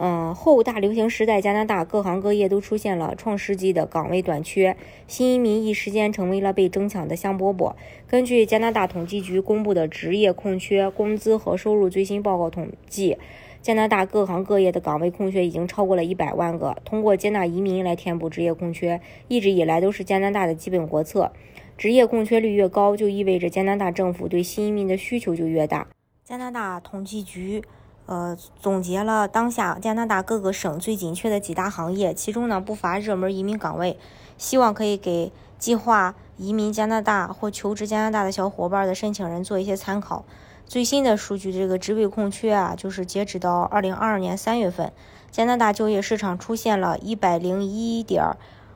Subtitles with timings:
[0.00, 4.76] 嗯，后大流行时代，加拿大各行各业都出现了创世纪的岗位短缺，
[5.08, 7.74] 新移民一时间成为了被争抢的香饽饽。
[8.06, 13.18] 根据加拿大统计局公布的职业空缺工资和收入最新报告统计，
[13.60, 16.76] 加拿大各行各业的岗位空缺已经超过了一百万个。
[16.84, 21.32] 通过接纳移民来填补职业空缺，一直以来都是加拿大的基本国策。
[21.76, 25.88] 职业空缺率越高，就意味着加拿大政府对新移民的需求就越大。
[26.24, 27.64] 加拿大统计局。
[28.08, 33.98] 呃，总结了当下加拿大各个省最紧缺的几大行业，其中呢不乏热门移民岗位，
[34.38, 40.24] 希望可以给计划移民加拿大或求职加拿大的小伙伴的申请人做一些参考。
[40.64, 44.90] 最新的数据，这个职位空缺啊，就是截止到二零二二年三月份，
[45.30, 48.24] 加拿大就业市场出现了一百零一点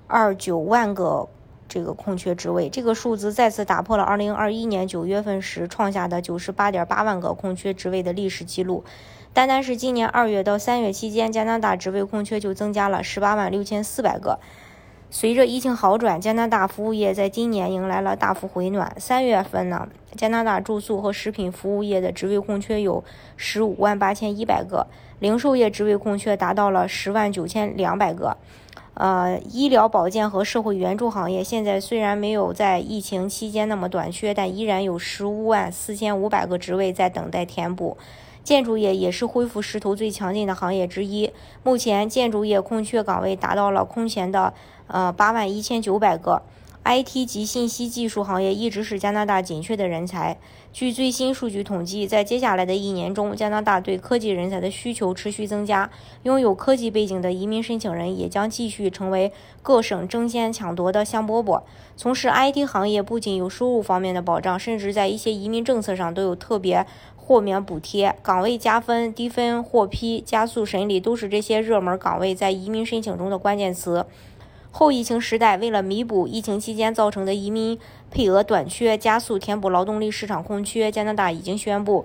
[0.08, 1.30] 二九万个。
[1.68, 8.84] 这个空缺职位，这个数字再次打破了2021年9月份时创下的98.8万个空缺职位的历史记录。
[9.34, 14.38] 单单是今年二月到三月期间，加拿大职位空缺就增加了十八万六千四百个。
[15.10, 18.94] 随着疫情好转，加拿大服务业在今年迎来了大幅回暖。
[18.98, 23.02] 三月份呢，加拿大住宿和食品服务业的职位空缺有
[23.38, 24.86] 十五万八千一百个，
[25.18, 28.36] 零售业职位空缺达到了十万九千两百个。
[28.92, 37.96] 呃，医疗保健和社会援助行业现在虽然没有在疫情期间那么短缺，但依然有十五万四千五百个职位在等待填补。
[38.42, 41.30] 建筑业也是恢复势头最强劲的行业之一，
[41.62, 44.52] 目前建筑业空缺岗位达到了空前的
[44.86, 46.42] 呃八万一千九百个。
[46.84, 50.36] IT 及信息技术行业一直是加拿大紧缺的人才。
[50.72, 55.88] 据最新数据统计，在接下来的一年中，加拿大对科技人才的需求持续增加。
[56.24, 59.30] 拥有科技背景的移民申请人也将继续成为
[59.62, 61.62] 各省争先抢夺的香饽饽。
[61.96, 66.84] 从事 IT 行业不仅有收入方面的保障，甚至在一些移民政策上都有特别
[67.32, 74.04] 豁免补贴、岗位加分、低分获批、加速审理，都是这些热门岗位在移民申请中的关键词。
[74.70, 77.78] 后疫情时代，为了弥补疫情期间造成的移民
[78.10, 82.04] 配额短缺，加速填补劳动力市场空缺，加拿大已经宣布，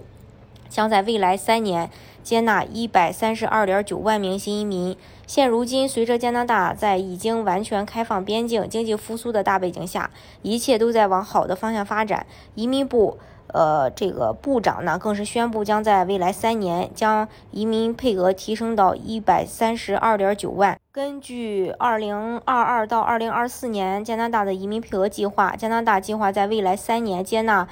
[0.69, 1.89] 将在未来三年
[2.23, 4.95] 接纳一百三十二点九万名新移民。
[5.25, 10.09] 现如今，随着加拿大在已经完全开放边境、经济复苏的大背景下，
[10.41, 12.25] 一切都在往好的方向发展。
[12.55, 13.17] 移民部。
[13.53, 20.77] 呃，这个部长呢，更是宣布将在未来三年将移民配额提升到一百三十二点九万。
[20.91, 27.67] 根据二零二二到二零二四年加拿大的移民配额计划，加拿大计划在未来三年接纳。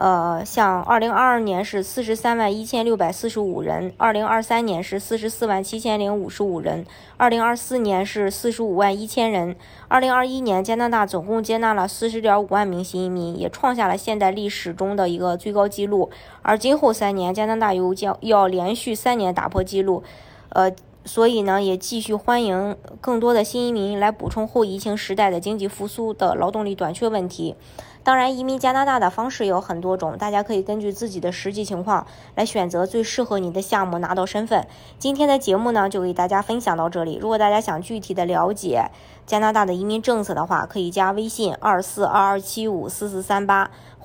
[0.00, 6.86] 呃，像二零二二年是四十三万一千六百四十五人，二零二三年是四十四万七千零五十五人，
[7.16, 9.56] 二零二四年是四十五万一千人。
[9.88, 16.08] 二零二一年，加拿大总共接纳了四十点五万名新移民，也创下了现代历史中的一个最高纪录。
[16.42, 20.04] 而今后三年，加拿大又将要连续三年打破纪录，
[20.50, 20.70] 呃，
[21.08, 27.56] 所以呢，也继续欢迎更多的新移民来补充后疫情时代的经济复苏的劳动力短缺问题。
[28.04, 34.66] 当然，移民加拿大的方式有很多种，大家可以根据自己的实际情况来选择最适合你的项目，拿到身份。
[34.98, 37.18] 今天的节目呢，就给大家分享到这里。
[37.20, 38.90] 如果大家想具体的了解
[39.26, 43.70] 加拿大的移民政策的话，可以加微信二四二二七五四四三八，